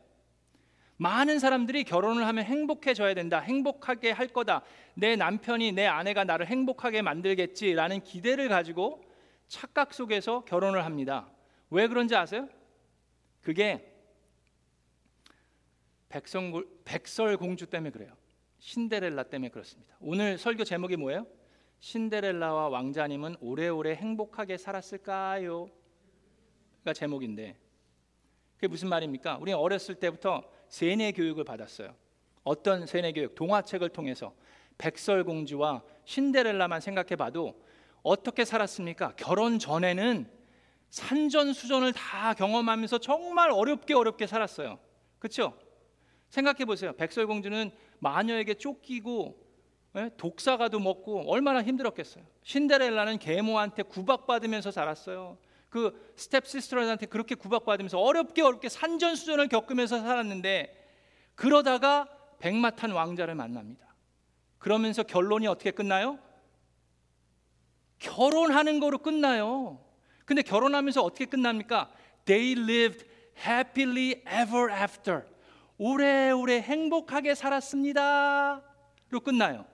많은 0.98 1.40
사람들이 1.40 1.84
결혼을 1.86 2.26
하면 2.28 2.44
행복해져야 2.44 3.14
된다. 3.14 3.40
행복하게 3.40 4.12
할 4.12 4.28
거다. 4.28 4.64
내 4.96 5.16
남편이 5.16 5.72
내 5.72 5.86
아내가 5.86 6.24
나를 6.24 6.48
행복하게 6.48 7.02
만들겠지라는 7.04 8.02
기대를 8.04 8.50
가지고 8.50 9.04
착각 9.48 9.94
속에서 9.94 10.44
결혼을 10.46 10.84
합니다. 10.84 11.30
왜 11.70 11.88
그런지 11.88 12.16
아세요? 12.16 12.50
그게 13.42 13.94
백성, 16.10 16.64
백설공주 16.86 17.68
때문에 17.68 17.92
그래요. 17.92 18.14
신데렐라 18.60 19.24
때문에 19.24 19.50
그렇습니다. 19.50 19.96
오늘 20.00 20.38
설교 20.38 20.64
제목이 20.64 20.98
뭐예요? 20.98 21.26
신데렐라와 21.80 22.70
왕자님은 22.70 23.38
오래오래 23.40 23.96
행복하게 23.96 24.58
살았을까요? 24.58 25.70
가 26.84 26.94
제목인데 26.94 27.58
그게 28.56 28.68
무슨 28.68 28.90
말입니까? 28.90 29.38
우리 29.38 29.54
어렸을 29.54 29.96
때부터 29.96 30.44
세뇌 30.68 31.14
교육을 31.14 31.44
받았어요. 31.46 31.96
어떤 32.44 32.86
세뇌 32.86 33.14
교육? 33.14 33.36
동화책을 33.36 33.90
통해서 33.90 34.34
백설공주와 34.78 35.84
신데렐라만 36.06 36.82
생각해 36.82 37.16
봐도 37.16 37.62
어떻게 38.02 38.44
살았습니까? 38.46 39.14
결혼 39.16 39.60
전에는 39.60 40.30
산전수전을 40.90 41.94
다 41.94 42.34
경험하면서 42.34 42.98
정말 43.00 43.52
어렵게 43.52 43.94
어렵게 43.94 44.28
살았어요. 44.28 44.80
그렇죠? 45.20 45.58
생각해 46.30 46.66
보세요. 46.66 46.94
백설공주는 46.96 47.72
마녀에게 48.00 48.56
쫓기고 48.56 49.50
예? 49.98 50.12
독사가도 50.18 50.80
먹고 50.80 51.32
얼마나 51.32 51.64
힘들었겠어요. 51.64 52.24
신데렐라는 52.44 53.18
계모한테 53.18 53.84
구박받으면서 53.84 54.72
살았어요. 54.72 55.38
그 55.70 56.14
스텝시스터한테 56.16 57.06
그렇게 57.08 57.36
구박받으면서 57.36 58.00
어렵게 58.00 58.42
어렵게 58.42 58.70
산전수전을 58.70 59.48
겪으면서 59.48 60.00
살았는데 60.00 60.76
그러다가 61.36 62.08
백마탄 62.40 62.92
왕자를 62.92 63.36
만납니다. 63.36 63.96
그러면서 64.58 65.04
결론이 65.04 65.48
어떻게 65.48 65.72
끝나요? 65.72 66.20
결혼하는 68.00 68.80
거로 68.80 68.98
끝나요. 68.98 69.80
근데 70.30 70.44
결혼하면서 70.44 71.02
어떻게 71.02 71.26
끝납니까? 71.26 71.90
They 72.26 72.52
lived 72.52 73.04
happily 73.36 74.22
ever 74.28 74.72
after. 74.72 75.24
오래오래 75.80 76.62
행복하게 76.62 77.34
살았습니다. 77.34 78.62
로 79.10 79.20
끝나요. 79.22 79.66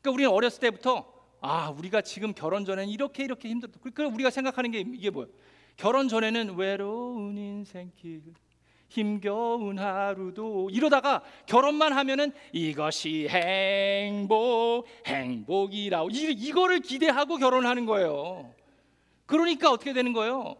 그러니까 0.00 0.14
우리는 0.14 0.30
어렸을 0.30 0.60
때부터 0.60 1.12
아 1.40 1.70
우리가 1.70 2.02
지금 2.02 2.32
결혼 2.32 2.64
전에는 2.64 2.88
이렇게 2.92 3.24
이렇게 3.24 3.48
힘들다. 3.48 3.80
그러니까 3.82 4.06
우리가 4.06 4.30
생각하는 4.30 4.70
게 4.70 4.84
이게 4.86 5.10
뭐예요? 5.10 5.32
결혼 5.76 6.06
전에는 6.06 6.54
외로운 6.56 7.36
인생길 7.36 8.22
힘겨운 8.88 9.80
하루도 9.80 10.70
이러다가 10.70 11.24
결혼만 11.46 11.92
하면은 11.92 12.30
이것이 12.52 13.26
행복 13.28 14.84
행복이라고 15.06 16.10
이, 16.10 16.30
이거를 16.38 16.78
기대하고 16.78 17.38
결혼하는 17.38 17.84
거예요. 17.84 18.61
그러니까 19.32 19.70
어떻게 19.70 19.94
되는 19.94 20.12
거예요? 20.12 20.56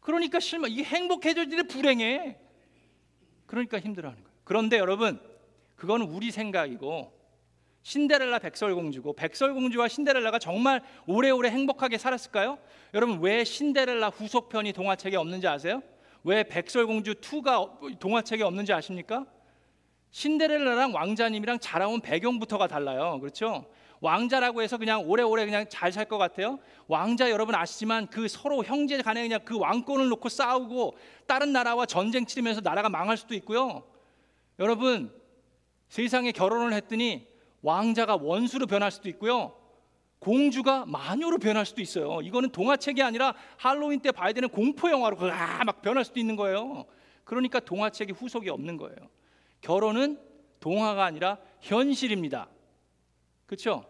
그러니까 0.00 0.40
실망 0.40 0.72
이게 0.72 0.82
때 1.56 1.62
불행해. 1.62 2.36
그러니까 3.46 3.78
힘들어하는 3.78 4.24
거예요. 4.24 4.36
그런데 4.42 4.76
여러분 4.78 5.20
그거는 5.76 6.06
우리 6.06 6.32
생각이고 6.32 7.16
신데렐라 7.82 8.40
백설공주고 8.40 9.12
백설공주와 9.12 9.86
신데렐라가 9.86 10.40
정말 10.40 10.82
오래오래 11.06 11.48
행복하게 11.50 11.96
살았을까요? 11.96 12.58
여러분 12.92 13.20
왜 13.20 13.44
신데렐라 13.44 14.08
후속편이 14.08 14.72
동화책에 14.72 15.16
없는지 15.16 15.46
아세요? 15.46 15.80
왜 16.24 16.42
백설공주 16.42 17.14
2가 17.20 18.00
동화책에 18.00 18.42
없는지 18.42 18.72
아십니까? 18.72 19.26
신데렐라랑 20.10 20.92
왕자님이랑 20.92 21.60
자라온 21.60 22.00
배경부터가 22.00 22.66
달라요. 22.66 23.20
그렇죠? 23.20 23.64
왕자라고 24.00 24.62
해서 24.62 24.78
그냥 24.78 25.08
오래오래 25.08 25.44
그냥 25.44 25.66
잘 25.68 25.90
살 25.92 26.06
것 26.06 26.18
같아요. 26.18 26.58
왕자 26.86 27.30
여러분 27.30 27.54
아시지만 27.54 28.06
그 28.08 28.28
서로 28.28 28.64
형제 28.64 29.00
간에 29.02 29.22
그냥 29.22 29.40
그 29.44 29.58
왕권을 29.58 30.08
놓고 30.08 30.28
싸우고 30.28 30.96
다른 31.26 31.52
나라와 31.52 31.86
전쟁 31.86 32.26
치르면서 32.26 32.60
나라가 32.60 32.88
망할 32.88 33.16
수도 33.16 33.34
있고요. 33.34 33.82
여러분 34.58 35.12
세상에 35.88 36.32
결혼을 36.32 36.72
했더니 36.74 37.26
왕자가 37.62 38.16
원수로 38.16 38.66
변할 38.66 38.90
수도 38.90 39.08
있고요. 39.08 39.54
공주가 40.18 40.84
마녀로 40.86 41.38
변할 41.38 41.64
수도 41.64 41.80
있어요. 41.80 42.20
이거는 42.22 42.50
동화책이 42.50 43.02
아니라 43.02 43.34
할로윈 43.56 44.00
때 44.00 44.10
봐야 44.10 44.32
되는 44.32 44.48
공포 44.48 44.90
영화로 44.90 45.16
막 45.64 45.80
변할 45.82 46.04
수도 46.04 46.18
있는 46.18 46.36
거예요. 46.36 46.86
그러니까 47.24 47.60
동화책이 47.60 48.12
후속이 48.12 48.48
없는 48.48 48.76
거예요. 48.76 48.96
결혼은 49.60 50.18
동화가 50.60 51.04
아니라 51.04 51.38
현실입니다. 51.60 52.48
그렇죠? 53.48 53.86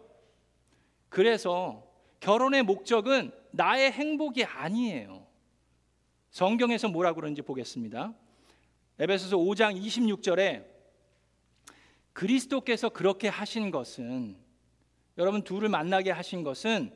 그래서 1.09 1.85
결혼의 2.21 2.63
목적은 2.63 3.33
나의 3.51 3.91
행복이 3.91 4.45
아니에요. 4.45 5.27
성경에서 6.31 6.87
뭐라 6.87 7.13
그러는지 7.13 7.41
보겠습니다. 7.41 8.13
에베소서 8.99 9.35
5장 9.35 9.77
26절에 9.77 10.65
그리스도께서 12.13 12.87
그렇게 12.87 13.27
하신 13.27 13.69
것은 13.69 14.37
여러분 15.17 15.43
둘을 15.43 15.67
만나게 15.67 16.11
하신 16.11 16.43
것은 16.43 16.93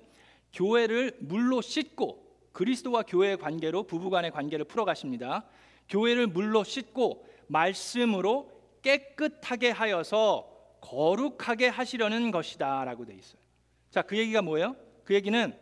교회를 0.54 1.18
물로 1.20 1.60
씻고 1.60 2.24
그리스도와 2.54 3.04
교회의 3.04 3.40
관계로 3.40 3.84
부부간의 3.84 4.32
관계를 4.32 4.64
풀어 4.64 4.86
가십니다. 4.86 5.46
교회를 5.90 6.28
물로 6.28 6.64
씻고 6.64 7.28
말씀으로 7.48 8.50
깨끗하게 8.82 9.72
하여서 9.72 10.53
거룩하게 10.84 11.70
하시려는 11.70 12.32
것이다라고 12.32 13.06
돼 13.06 13.14
있어요. 13.16 13.42
자, 13.90 14.02
그 14.02 14.18
얘기가 14.18 14.42
뭐예요? 14.42 14.76
그 15.06 15.14
얘기는 15.14 15.58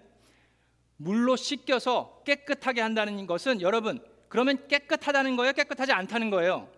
물로 0.98 1.36
씻겨서 1.36 2.24
깨끗하게 2.26 2.82
한다는 2.82 3.28
것은 3.28 3.62
여러분 3.62 4.04
그러면 4.30 4.68
깨끗하다는 4.68 5.36
거예요? 5.36 5.54
깨끗하지 5.54 5.92
않다는 5.92 6.32
거예요? 6.32 6.70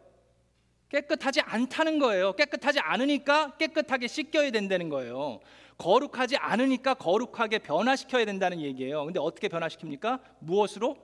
깨끗하지 0.89 1.41
않다는 1.41 1.99
거예요. 1.99 2.33
깨끗하지 2.33 2.79
않으니까 2.79 3.55
깨끗하게 3.57 4.07
씻겨야 4.07 4.51
된다는 4.51 4.89
거예요. 4.89 5.39
거룩하지 5.77 6.37
않으니까 6.37 6.95
거룩하게 6.95 7.59
변화시켜야 7.59 8.25
된다는 8.25 8.59
얘기예요. 8.61 9.05
근데 9.05 9.19
어떻게 9.19 9.47
변화시킵니까? 9.47 10.21
무엇으로? 10.39 10.97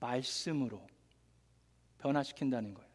말씀으로 0.00 0.86
변화시킨다는 1.98 2.74
거예요. 2.74 2.90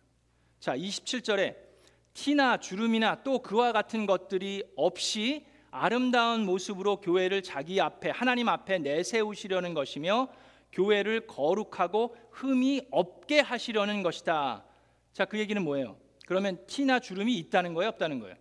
자, 0.60 0.76
27절에 0.76 1.69
티나 2.14 2.58
주름이나 2.58 3.24
또 3.24 3.40
그와 3.40 3.72
같은 3.72 4.06
것들이 4.06 4.64
없이 4.76 5.46
아름다운 5.72 6.46
모습으로 6.46 6.98
교회를 6.98 7.44
자기 7.44 7.80
앞에 7.80 8.10
하나님 8.10 8.50
앞에 8.50 8.80
내세우시려는 8.80 9.74
것이며 9.74 10.28
교회를 10.72 11.28
거룩하고 11.28 12.16
흠이 12.32 12.88
없게 12.92 13.40
하시려는 13.40 14.04
것이다. 14.04 14.66
자, 15.14 15.26
그 15.26 15.40
얘기는 15.40 15.62
뭐예요? 15.62 15.98
그러면 16.26 16.66
티나 16.68 17.00
주름이 17.00 17.36
있다는 17.38 17.74
거예요, 17.74 17.90
없다는 17.90 18.20
거예요? 18.20 18.36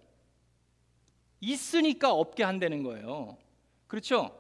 있으니까 1.41 2.13
없게 2.13 2.43
한다는 2.45 2.83
거예요. 2.83 3.39
그렇죠? 3.87 4.39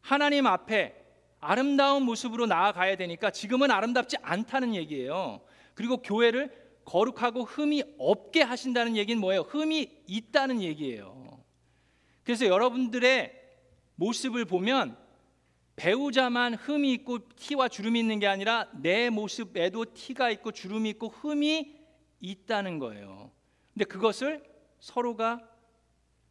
하나님 0.00 0.46
앞에 0.46 0.94
아름다운 1.40 2.02
모습으로 2.04 2.46
나아가야 2.46 2.96
되니까 2.96 3.30
지금은 3.30 3.70
아름답지 3.70 4.16
않다는 4.22 4.74
얘기예요. 4.74 5.40
그리고 5.74 5.98
교회를 5.98 6.63
거룩하고 6.84 7.44
흠이 7.44 7.82
없게 7.98 8.42
하신다는 8.42 8.96
얘기는 8.96 9.20
뭐예요? 9.20 9.42
흠이 9.42 9.90
있다는 10.06 10.62
얘기예요. 10.62 11.42
그래서 12.22 12.46
여러분들의 12.46 13.32
모습을 13.96 14.44
보면 14.44 14.96
배우자만 15.76 16.54
흠이 16.54 16.92
있고 16.92 17.28
티와 17.36 17.68
주름이 17.68 17.98
있는 17.98 18.18
게 18.18 18.26
아니라 18.26 18.68
내 18.80 19.10
모습에도 19.10 19.84
티가 19.92 20.30
있고 20.30 20.52
주름이 20.52 20.90
있고 20.90 21.08
흠이 21.08 21.74
있다는 22.20 22.78
거예요. 22.78 23.30
근데 23.72 23.84
그것을 23.84 24.42
서로가 24.78 25.40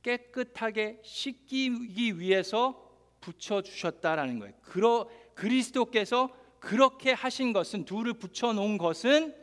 깨끗하게 0.01 0.99
씻기 1.03 2.19
위해서 2.19 2.79
붙여 3.19 3.61
주셨다라는 3.61 4.39
거예요. 4.39 4.53
그러, 4.61 5.09
그리스도께서 5.33 6.29
그렇게 6.59 7.11
하신 7.11 7.53
것은 7.53 7.85
둘을 7.85 8.13
붙여 8.13 8.53
놓은 8.53 8.77
것은 8.77 9.35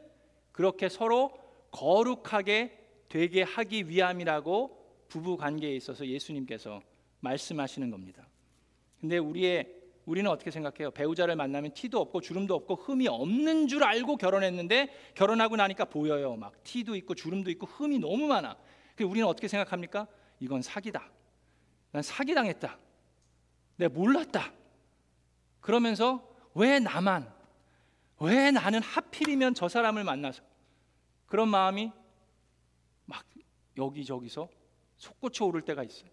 그렇게 0.61 0.90
서로 0.90 1.33
거룩하게 1.70 2.79
되게 3.09 3.42
하기 3.42 3.88
위함이라고 3.88 5.07
부부 5.09 5.38
관계에 5.38 5.75
있어서 5.75 6.07
예수님께서 6.07 6.83
말씀하시는 7.20 7.90
겁니다. 7.90 8.29
근데 9.01 9.16
우리의 9.16 9.75
우리는 10.05 10.31
어떻게 10.31 10.51
생각해요? 10.51 10.90
배우자를 10.90 11.35
만나면 11.35 11.73
티도 11.73 11.99
없고 11.99 12.20
주름도 12.20 12.55
없고 12.55 12.75
흠이 12.75 13.09
없는 13.09 13.68
줄 13.68 13.83
알고 13.83 14.18
결혼했는데 14.18 14.92
결혼하고 15.14 15.57
나니까 15.57 15.87
보여요. 15.87 16.37
막 16.37 16.62
티도 16.62 16.94
있고 16.96 17.14
주름도 17.14 17.51
있고 17.53 17.64
흠이 17.64 17.99
너무 17.99 18.27
많아. 18.27 18.55
그 18.96 19.05
우리는 19.05 19.27
어떻게 19.27 19.49
생각합니까? 19.49 20.09
이건 20.40 20.61
사기다. 20.61 21.11
난 21.90 22.03
사기 22.03 22.35
당했다. 22.35 22.79
내가 23.77 23.94
몰랐다. 23.94 24.53
그러면서 25.62 26.23
왜 26.55 26.79
나만 26.81 27.33
왜 28.18 28.51
나는 28.51 28.83
하필이면 28.83 29.55
저 29.55 29.66
사람을 29.66 30.05
만나서 30.05 30.49
그런 31.31 31.49
마음이 31.49 31.93
막 33.07 33.25
여기저기서 33.79 34.51
솟구쳐 34.97 35.47
오를 35.47 35.62
때가 35.62 35.85
있어요. 35.85 36.11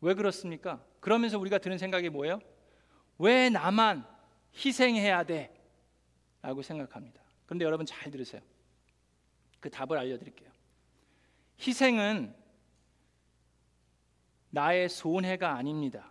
왜 0.00 0.14
그렇습니까? 0.14 0.82
그러면서 0.98 1.38
우리가 1.38 1.58
드는 1.58 1.76
생각이 1.76 2.08
뭐예요? 2.08 2.40
왜 3.18 3.50
나만 3.50 4.06
희생해야 4.56 5.24
돼? 5.24 5.54
라고 6.40 6.62
생각합니다. 6.62 7.22
그런데 7.44 7.66
여러분 7.66 7.84
잘 7.84 8.10
들으세요. 8.10 8.40
그 9.60 9.68
답을 9.68 9.98
알려드릴게요. 9.98 10.50
희생은 11.60 12.34
나의 14.48 14.88
손해가 14.88 15.54
아닙니다. 15.54 16.10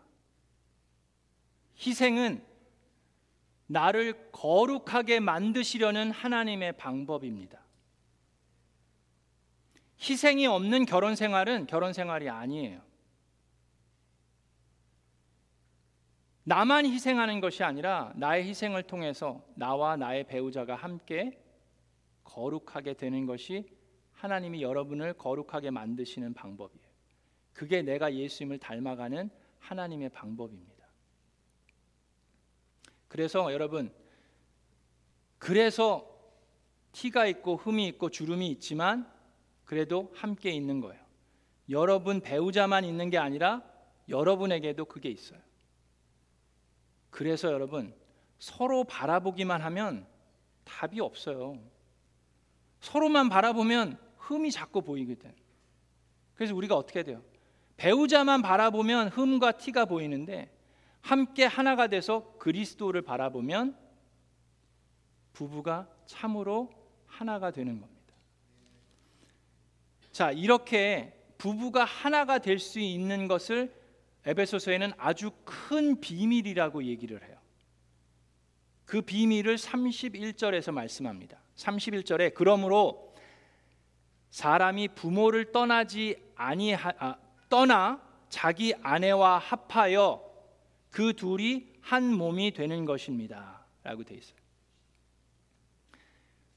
희생은 1.79 2.45
나를 3.71 4.31
거룩하게 4.31 5.19
만드시려는 5.19 6.09
하나님의 6.09 6.73
방법입니다. 6.77 7.61
희생이 10.01 10.47
없는 10.47 10.85
결혼 10.85 11.15
생활은 11.15 11.67
결혼 11.67 11.93
생활이 11.93 12.29
아니에요. 12.29 12.81
나만 16.43 16.87
희생하는 16.87 17.41
것이 17.41 17.63
아니라 17.63 18.11
나의 18.15 18.47
희생을 18.47 18.83
통해서 18.83 19.45
나와 19.53 19.97
나의 19.97 20.25
배우자가 20.25 20.75
함께 20.75 21.39
거룩하게 22.23 22.95
되는 22.95 23.27
것이 23.27 23.69
하나님이 24.13 24.63
여러분을 24.63 25.13
거룩하게 25.13 25.69
만드시는 25.69 26.33
방법이에요. 26.33 26.89
그게 27.53 27.83
내가 27.83 28.15
예수님을 28.15 28.57
닮아가는 28.57 29.29
하나님의 29.59 30.09
방법입니다. 30.09 30.78
그래서 33.09 33.51
여러분 33.51 33.91
그래서 35.37 36.07
티가 36.93 37.25
있고 37.27 37.57
흠이 37.57 37.85
있고 37.89 38.09
주름이 38.09 38.47
있지만 38.51 39.11
그래도 39.65 40.11
함께 40.15 40.51
있는 40.51 40.79
거예요. 40.79 40.99
여러분 41.69 42.21
배우자만 42.21 42.85
있는 42.85 43.09
게 43.09 43.17
아니라 43.17 43.63
여러분에게도 44.07 44.85
그게 44.85 45.09
있어요. 45.09 45.39
그래서 47.09 47.51
여러분 47.51 47.93
서로 48.37 48.83
바라보기만 48.85 49.61
하면 49.61 50.07
답이 50.63 50.99
없어요. 50.99 51.59
서로만 52.79 53.29
바라보면 53.29 53.99
흠이 54.17 54.51
자꾸 54.51 54.81
보이거든. 54.81 55.33
그래서 56.35 56.55
우리가 56.55 56.75
어떻게 56.75 57.03
돼요? 57.03 57.21
배우자만 57.77 58.41
바라보면 58.41 59.09
흠과 59.09 59.53
티가 59.53 59.85
보이는데 59.85 60.51
함께 61.01 61.45
하나가 61.45 61.87
돼서 61.87 62.33
그리스도를 62.37 63.01
바라보면 63.01 63.77
부부가 65.33 65.87
참으로 66.05 66.69
하나가 67.07 67.51
되는 67.51 67.79
겁니다. 67.79 67.99
자, 70.11 70.31
이렇게 70.31 71.15
부부가 71.37 71.85
하나가 71.85 72.39
될 72.39 72.59
수 72.59 72.79
있는 72.79 73.27
것을 73.27 73.73
에베소서에는 74.25 74.91
아주 74.97 75.31
큰 75.45 75.99
비밀이라고 76.01 76.83
얘기를 76.83 77.23
해요. 77.25 77.37
그 78.85 79.01
비밀을 79.01 79.55
31절에서 79.55 80.71
말씀합니다. 80.73 81.39
31절에 81.55 82.33
그러므로 82.33 83.13
사람이 84.31 84.89
부모를 84.89 85.51
떠나지 85.51 86.21
아니하 86.35 86.91
아, 86.97 87.15
떠나 87.49 88.01
자기 88.29 88.73
아내와 88.81 89.39
합하여 89.39 90.28
그 90.89 91.13
둘이 91.13 91.67
한 91.81 92.13
몸이 92.13 92.51
되는 92.51 92.85
것입니다 92.85 93.65
라고 93.83 94.03
돼 94.03 94.15
있어요. 94.15 94.37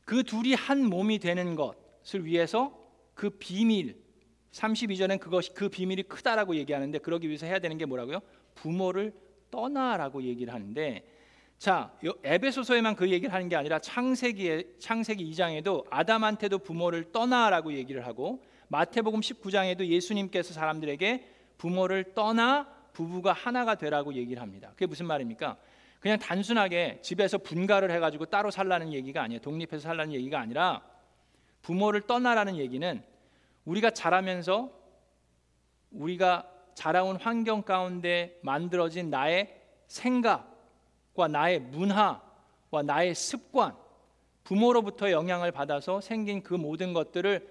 그 0.05 0.25
둘이 0.25 0.55
한 0.55 0.85
몸이 0.85 1.19
되는 1.19 1.55
것을 1.55 2.25
위해서 2.25 2.79
그 3.15 3.31
비밀 3.31 4.03
32절엔 4.53 5.21
그것이 5.21 5.55
그 5.55 5.69
비밀이 5.69 6.05
크다라고 6.05 6.57
얘기하는데 6.57 6.99
그러기 6.99 7.29
위해서 7.29 7.47
해야 7.47 7.59
되는 7.59 7.79
게 7.79 7.87
뭐라고요? 7.87 8.21
부모를 8.55 9.15
떠나라고 9.51 10.23
얘기를 10.23 10.53
하는데 10.53 11.05
자, 11.59 11.97
에베소서에만 12.25 12.97
그 12.97 13.09
얘기를 13.11 13.33
하는 13.33 13.49
게 13.49 13.55
아니라 13.55 13.79
창세기에 13.79 14.79
창세기 14.81 15.31
2장에도 15.31 15.87
아담한테도 15.91 16.59
부모를 16.59 17.13
떠나라고 17.13 17.73
얘기를 17.75 18.05
하고 18.05 18.43
마태복음 18.67 19.21
19장에도 19.21 19.87
예수님께서 19.87 20.55
사람들에게 20.55 21.29
부모를 21.59 22.15
떠나 22.15 22.67
부부가 22.93 23.33
하나가 23.33 23.75
되라고 23.75 24.15
얘기를 24.15 24.43
합니다. 24.43 24.71
그게 24.71 24.87
무슨 24.87 25.07
말입니까? 25.07 25.57
그냥 26.01 26.19
단순하게 26.19 26.99
집에서 27.01 27.39
분가를 27.39 27.91
해가지고 27.93 28.27
따로 28.27 28.51
살라는 28.51 28.93
얘기가 28.93 29.23
아니에요. 29.23 29.41
독립해서 29.41 29.79
살라는 29.79 30.13
얘기가 30.13 30.41
아니라 30.41 30.83
부모를 31.63 32.03
떠나라는 32.03 32.57
얘기는 32.57 33.03
우리가 33.65 33.91
자라면서 33.91 34.71
우리가 35.93 36.49
자라온 36.75 37.17
환경 37.17 37.63
가운데 37.63 38.39
만들어진 38.43 39.11
나의 39.11 39.61
생각과 39.87 41.29
나의 41.31 41.61
문화와 41.61 42.83
나의 42.85 43.15
습관, 43.15 43.77
부모로부터 44.43 45.11
영향을 45.13 45.53
받아서 45.53 46.01
생긴 46.01 46.43
그 46.43 46.55
모든 46.55 46.93
것들을 46.93 47.47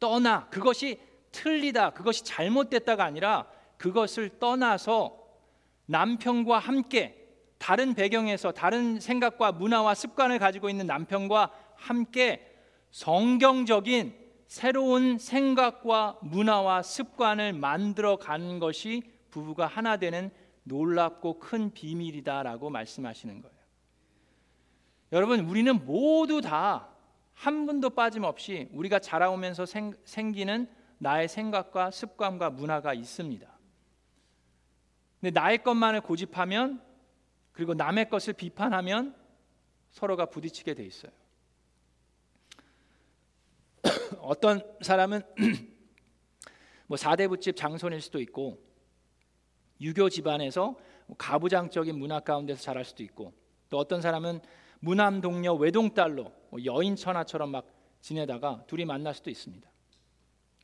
떠나 0.00 0.48
그것이 0.48 1.00
틀리다, 1.30 1.90
그것이 1.90 2.24
잘못됐다가 2.24 3.04
아니라 3.04 3.46
그것을 3.82 4.38
떠나서 4.38 5.18
남편과 5.86 6.58
함께 6.58 7.18
다른 7.58 7.94
배경에서 7.94 8.52
다른 8.52 9.00
생각과 9.00 9.52
문화와 9.52 9.94
습관을 9.94 10.38
가지고 10.38 10.70
있는 10.70 10.86
남편과 10.86 11.50
함께 11.74 12.48
성경적인 12.90 14.14
새로운 14.46 15.18
생각과 15.18 16.18
문화와 16.22 16.82
습관을 16.82 17.52
만들어 17.52 18.16
가는 18.16 18.58
것이 18.58 19.02
부부가 19.30 19.66
하나 19.66 19.96
되는 19.96 20.30
놀랍고 20.62 21.40
큰 21.40 21.72
비밀이다라고 21.72 22.70
말씀하시는 22.70 23.42
거예요. 23.42 23.56
여러분, 25.12 25.40
우리는 25.40 25.84
모두 25.84 26.40
다 26.40 26.92
한 27.34 27.66
분도 27.66 27.90
빠짐없이 27.90 28.68
우리가 28.72 28.98
자라오면서 28.98 29.66
생, 29.66 29.92
생기는 30.04 30.68
나의 30.98 31.28
생각과 31.28 31.90
습관과 31.90 32.50
문화가 32.50 32.94
있습니다. 32.94 33.51
근데 35.22 35.38
나의 35.40 35.62
것만을 35.62 36.00
고집하면 36.00 36.82
그리고 37.52 37.74
남의 37.74 38.08
것을 38.10 38.32
비판하면 38.32 39.14
서로가 39.92 40.26
부딪히게 40.26 40.74
돼 40.74 40.84
있어요. 40.84 41.12
어떤 44.18 44.60
사람은 44.80 45.22
뭐 46.88 46.96
사대부집 46.96 47.54
장손일 47.54 48.00
수도 48.00 48.20
있고 48.20 48.60
유교 49.80 50.08
집안에서 50.08 50.76
가부장적인 51.16 51.96
문화 51.96 52.18
가운데서 52.18 52.60
자랄 52.60 52.84
수도 52.84 53.04
있고 53.04 53.32
또 53.70 53.78
어떤 53.78 54.00
사람은 54.00 54.40
무남 54.80 55.20
동녀 55.20 55.52
외동딸로 55.54 56.32
뭐 56.50 56.64
여인 56.64 56.96
천하처럼 56.96 57.52
막 57.52 57.64
지내다가 58.00 58.64
둘이 58.66 58.84
만날 58.84 59.14
수도 59.14 59.30
있습니다. 59.30 59.70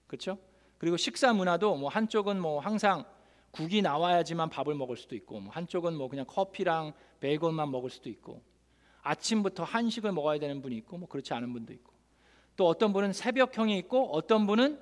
그렇죠? 0.08 0.36
그리고 0.78 0.96
식사 0.96 1.32
문화도 1.32 1.76
뭐 1.76 1.88
한쪽은 1.88 2.40
뭐 2.40 2.58
항상 2.58 3.04
국이 3.50 3.82
나와야지만 3.82 4.50
밥을 4.50 4.74
먹을 4.74 4.96
수도 4.96 5.14
있고 5.16 5.40
뭐 5.40 5.52
한쪽은 5.52 5.94
뭐 5.94 6.08
그냥 6.08 6.24
커피랑 6.26 6.92
베이글만 7.20 7.70
먹을 7.70 7.90
수도 7.90 8.08
있고 8.08 8.42
아침부터 9.02 9.64
한식을 9.64 10.12
먹어야 10.12 10.38
되는 10.38 10.60
분이 10.60 10.76
있고 10.78 10.98
뭐 10.98 11.08
그렇지 11.08 11.32
않은 11.34 11.52
분도 11.52 11.72
있고 11.72 11.92
또 12.56 12.66
어떤 12.66 12.92
분은 12.92 13.12
새벽형이 13.12 13.78
있고 13.78 14.10
어떤 14.12 14.46
분은 14.46 14.80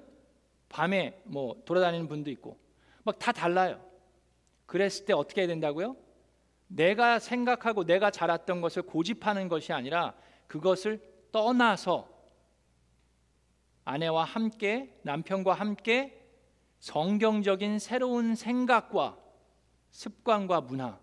밤에 0.68 1.20
뭐 1.24 1.62
돌아다니는 1.64 2.08
분도 2.08 2.30
있고 2.30 2.58
막 3.04 3.18
다 3.18 3.32
달라요. 3.32 3.80
그랬을 4.66 5.06
때 5.06 5.12
어떻게 5.12 5.42
해야 5.42 5.48
된다고요? 5.48 5.96
내가 6.66 7.20
생각하고 7.20 7.84
내가 7.84 8.10
자랐던 8.10 8.60
것을 8.60 8.82
고집하는 8.82 9.48
것이 9.48 9.72
아니라 9.72 10.14
그것을 10.48 11.00
떠나서 11.30 12.08
아내와 13.84 14.24
함께 14.24 14.92
남편과 15.02 15.54
함께 15.54 16.25
성경적인 16.78 17.78
새로운 17.78 18.34
생각과 18.34 19.18
습관과 19.90 20.62
문화 20.62 20.98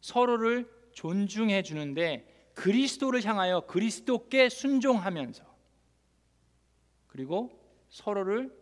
서로를 0.00 0.70
존중해 0.92 1.62
주는데 1.62 2.50
그리스도를 2.54 3.24
향하여 3.24 3.62
그리스도께 3.62 4.48
순종하면서 4.48 5.44
그리고 7.08 7.50
서로를 7.88 8.54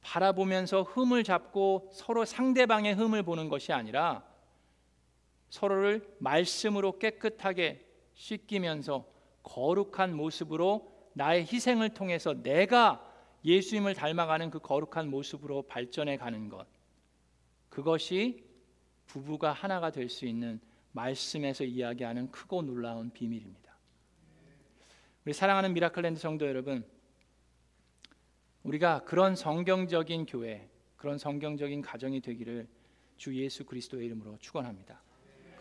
바라보면서 0.00 0.82
흠을 0.82 1.24
잡고 1.24 1.90
서로 1.92 2.24
상대방의 2.24 2.94
흠을 2.94 3.22
보는 3.22 3.48
것이 3.48 3.72
아니라 3.72 4.24
서로를 5.50 6.16
말씀으로 6.18 6.98
깨끗하게 6.98 7.84
씻기면서 8.14 9.06
거룩한 9.42 10.16
모습으로 10.16 10.92
나의 11.12 11.42
희생을 11.42 11.90
통해서 11.90 12.34
내가 12.42 13.05
예수님을 13.44 13.94
닮아가는 13.94 14.50
그 14.50 14.58
거룩한 14.58 15.08
모습으로 15.08 15.62
발전해 15.62 16.16
가는 16.16 16.48
것. 16.48 16.66
그것이 17.68 18.44
부부가 19.06 19.52
하나가 19.52 19.90
될 19.90 20.08
수 20.08 20.26
있는 20.26 20.60
말씀에서 20.92 21.64
이야기하는 21.64 22.30
크고 22.30 22.62
놀라운 22.62 23.10
비밀입니다. 23.10 23.76
우리 25.24 25.32
사랑하는 25.32 25.74
미라클랜드 25.74 26.18
성도 26.18 26.46
여러분, 26.46 26.84
우리가 28.62 29.04
그런 29.04 29.36
성경적인 29.36 30.26
교회, 30.26 30.68
그런 30.96 31.18
성경적인 31.18 31.82
가정이 31.82 32.20
되기를 32.20 32.66
주 33.16 33.34
예수 33.36 33.64
그리스도의 33.64 34.06
이름으로 34.06 34.38
축원합니다. 34.38 35.00